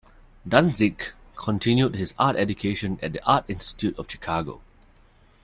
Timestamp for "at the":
3.03-3.23